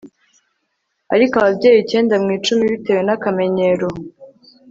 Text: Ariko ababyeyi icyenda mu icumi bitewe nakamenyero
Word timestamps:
Ariko 1.15 1.33
ababyeyi 1.37 1.79
icyenda 1.81 2.15
mu 2.23 2.29
icumi 2.37 2.63
bitewe 2.73 3.01
nakamenyero 3.03 3.87